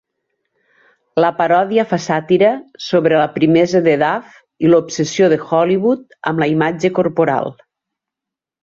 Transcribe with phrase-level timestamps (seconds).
[1.23, 2.49] La paròdia fa sàtira
[2.85, 4.35] sobre la primesa de Duff
[4.67, 7.55] i l'obsessió de Hollywood amb la imatge corporal.